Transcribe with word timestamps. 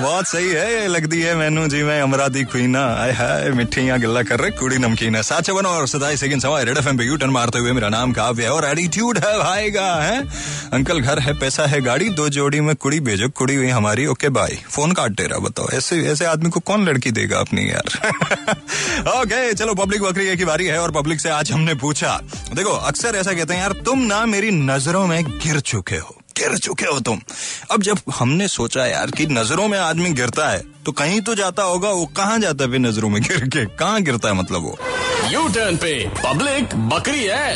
बहुत 0.00 0.24
सही 0.26 0.50
है 0.50 0.88
लगती 0.88 1.22
है 1.22 1.34
मैनू। 1.34 1.68
जी, 1.68 1.82
मैं 1.82 2.02
अमराती 2.02 2.44
क्वीना 2.44 2.86
आय 2.86 3.12
हाय 3.12 3.50
मिठियाँ 3.50 4.00
गिल्ला 4.00 4.22
कर 4.22 4.40
रहे, 4.40 4.50
कुड़ी 4.50 4.78
नमकीन 4.78 5.16
है। 5.16 5.22
सात 5.22 5.44
चवन 5.44 5.66
और 5.66 5.88
सताईस 5.88 6.20
सेकंड 6.20 6.40
समय 6.40 6.64
रेड 6.64 6.78
एफएम 6.78 6.98
पे 6.98 7.04
यू 7.04 7.16
टर्न 7.16 7.30
मारते 7.30 7.58
हुए 7.58 7.72
मेरा 7.72 7.88
नाम 7.88 8.12
काव्य 8.12 8.42
है 8.42 8.50
और 8.50 8.64
एटीट्यूड 8.64 9.18
है 9.18 9.38
भाई 9.38 9.72
है? 9.76 10.28
अंकल, 10.72 11.00
घर 11.00 11.18
है, 11.18 11.34
पैसा 11.34 11.66
है, 11.66 11.80
गाड़ी, 11.80 12.08
दो 12.08 12.28
जोड़ी 12.28 12.60
में 12.60 12.76
कुड़ी 12.76 13.00
भेजो, 13.00 13.28
कुड़ी 13.28 13.54
हुई 13.54 13.68
हमारी, 13.68 14.06
ओके 14.06 14.28
बाय 14.28 14.58
फ़ोन 14.70 14.92
काट 14.92 15.10
दे 15.10 15.26
रहा, 15.26 15.38
बताओ। 15.38 15.68
ऐसे 15.74 16.02
ऐसे 16.02 16.24
आदमी 16.24 16.50
को 16.50 16.60
कौन 16.60 16.84
लड़की 16.84 17.10
देगा 17.10 17.38
अपनी, 17.38 17.62
यार? 17.62 18.12
ओके, 19.22 19.54
चलो 19.54 19.74
पब्लिक 19.74 20.02
बकरी 20.02 20.36
की 20.36 20.44
बारी 20.44 20.66
है 20.66 20.78
और 20.78 20.90
पब्लिक 20.90 21.20
से 21.20 21.28
आज 21.28 21.52
हमने 21.52 21.74
पूछा। 21.74 22.20
देखो, 22.54 22.70
अक्सर 22.70 23.16
ऐसा 23.16 23.32
कहते 23.32 23.54
हैं, 23.54 23.60
यार, 23.60 23.72
तुम 23.72 23.98
ना 23.98 24.26
मेरी 24.26 24.50
नज़रों 24.50 25.06
में 25.06 25.24
गिर 25.24 25.60
चुके 25.60 25.96
हो। 25.96 26.19
गिर 26.40 26.56
चुके 26.58 26.86
हो 26.86 26.98
तुम। 27.00 27.20
अब 27.70 27.82
जब 27.82 27.98
हमने 28.18 28.48
सोचा 28.48 28.86
यार 28.86 29.10
कि 29.16 29.26
नज़रों 29.26 29.68
में 29.68 29.78
आदमी 29.78 30.10
गिरता 30.20 30.48
है 30.50 30.62
तो 30.86 30.92
कहीं 30.92 31.20
तो 31.20 31.34
जाता 31.34 31.62
होगा 31.62 31.90
वो 31.90 32.06
कहाँ 32.16 32.38
जाता 32.38 32.64
है 32.64 32.78
नज़रों 32.78 33.08
में 33.08 33.20
गिर 33.22 33.44
के? 33.48 33.64
कहाँ 33.76 34.00
गिरता 34.02 34.28
है 34.28 34.34
मतलब 34.34 34.62
वो? 34.62 34.76
यू 35.30 35.48
टर्न 35.54 35.76
पे 35.76 35.92
पब्लिक 36.18 36.74
बकरी 36.88 37.24
है। 37.24 37.54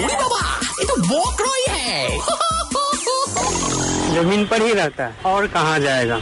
ये 0.00 0.84
तो 0.84 0.96
बोकरो 1.02 1.52
ही 1.54 1.64
है। 1.68 2.18
ज़मीन 4.14 4.46
पर 4.46 4.62
ही 4.62 4.72
रहता 4.72 5.06
है 5.06 5.32
और 5.32 5.46
कहाँ 5.46 5.78
जाएगा? 5.80 6.16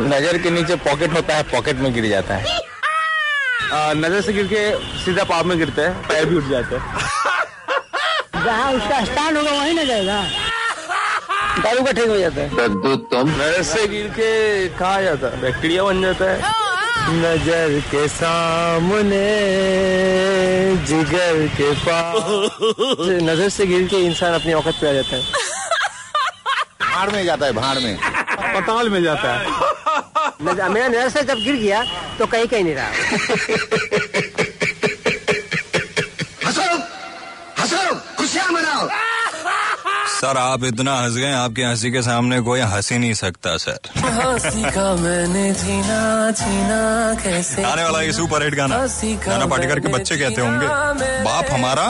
नज़र 0.00 0.38
के 0.42 0.50
नीचे 0.50 0.76
पॉकेट 0.84 1.12
होता 1.12 1.36
है 1.36 1.42
पॉकेट 1.52 1.76
में 1.76 1.92
गिर 1.94 2.08
जाता 2.08 2.34
है। 2.34 2.58
आ, 3.72 3.92
नज़र 3.92 4.20
से 4.20 4.32
गिर 4.32 4.46
के 4.52 4.70
सीधा 5.04 5.24
पाप 5.24 5.46
में 5.46 5.58
गिरता 5.58 5.82
है 5.82 5.90
पैर 6.08 6.24
भी 6.26 6.36
उठ 6.36 6.48
जाते 6.50 6.76
हैं। 6.76 7.08
जहाँ 8.44 8.72
उसका 8.72 9.04
स्थान 9.04 9.36
होगा 9.36 9.50
वहीं 9.50 9.74
न 9.74 9.86
जाएगा। 9.86 10.20
दारू 11.62 11.82
का 11.84 11.92
ठीक 11.92 12.08
हो 12.08 12.16
जाता 12.18 12.40
है। 12.40 12.48
दद्दू 12.56 12.94
तुम 13.12 13.28
नज़र 13.30 13.62
से 13.62 13.86
गिर 13.88 14.06
के 14.18 14.30
कहा 14.78 15.00
जाता 15.02 15.26
है? 15.26 15.40
बैक्टीरिया 15.42 15.84
बन 15.84 16.02
जाता 16.02 16.30
है। 16.30 16.38
नज़र 17.12 17.80
के 17.90 18.06
सामने 18.08 19.26
जिगर 20.88 21.46
के 21.56 21.72
पास। 21.84 22.22
नज़र 23.28 23.48
से 23.48 23.66
गिर 23.66 23.86
के 23.88 23.98
इंसान 24.06 24.34
अपनी 24.34 24.52
औकत 24.52 24.74
पे 24.80 24.88
आ 24.88 24.92
जाता 24.92 25.16
है। 25.16 25.22
भाड़ 26.82 27.10
में 27.10 27.24
जाता 27.24 27.46
है 27.46 27.52
भाड़ 27.52 27.78
में। 27.78 27.96
पताल 28.54 28.88
में 28.90 29.02
जाता 29.02 29.34
है। 29.34 29.40
मेरा 30.42 30.88
नज़र 30.88 31.08
से 31.08 31.22
जब 31.22 31.38
गिर 31.44 31.56
गया 31.56 31.82
तो 32.18 32.26
कहीं 32.26 32.46
कहीं 32.46 32.64
नहीं 32.64 32.74
रहा। 32.74 32.90
सर 40.20 40.36
आप 40.36 40.64
इतना 40.64 40.94
हंस 41.00 41.14
गए 41.16 41.32
आपकी 41.32 41.62
हँसी 41.62 41.90
के 41.90 42.00
सामने 42.02 42.40
कोई 42.40 42.60
हंस 42.70 42.90
ही 42.92 42.98
नहीं 42.98 43.12
सकता 43.14 43.56
सर। 43.56 43.78
हँसी 43.98 44.62
का 44.70 44.82
मैंने 44.94 45.44
जीना 45.52 46.00
जीना 46.40 46.80
कैसे 47.22 47.62
आने 47.64 47.84
वाला 47.84 48.00
ये 48.02 48.12
सुपर 48.12 48.42
हिट 48.42 48.54
गाना। 48.54 48.78
गाना 49.26 49.46
पार्टी 49.46 49.80
के 49.80 49.88
बच्चे 49.88 50.16
कहते 50.16 50.40
होंगे 50.40 50.66
बाप 51.24 51.50
हमारा 51.50 51.86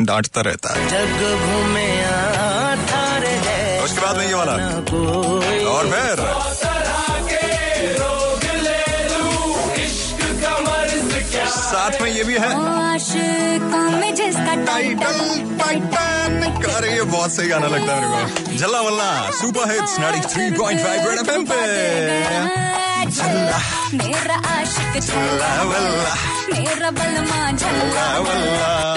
डांटता 0.00 0.40
रहता 0.40 0.72
है। 0.74 0.88
जग 0.88 1.12
घूमे 1.44 1.86
उसके 3.84 4.00
बाद 4.00 4.16
में 4.16 4.26
ये 4.26 4.34
वाला। 4.34 4.52
और 5.72 5.90
फिर? 5.92 6.16
साथ 11.52 12.00
में 12.02 12.10
ये 12.10 12.24
भी 12.24 12.34
है। 12.34 12.50
अरे 16.70 16.92
ये 16.92 17.02
बहुत 17.02 17.32
सही 17.32 17.48
गाना 17.48 17.66
लगता 17.66 17.94
है 17.94 18.08
मेरे 18.08 18.30
को। 18.30 18.52
जल्ला 18.52 18.80
वल्ला 18.80 19.30
सुपर 19.30 19.72
हिट्स 19.72 19.98
93.5 19.98 21.06
रेड 21.08 21.18
एफएम 21.18 21.44
पे। 21.44 21.62
झल्ला। 23.10 23.60
मेरा 23.94 24.34
आशिक 24.34 25.02
झल्ला। 25.02 25.62
वल्ला। 25.62 26.14
मेरा 26.58 26.90
बलमा 26.90 27.52
झल्ला। 27.52 28.18
वल्ला। 28.18 28.92